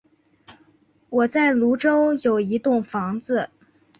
[1.11, 3.51] 我在芦洲有一栋房子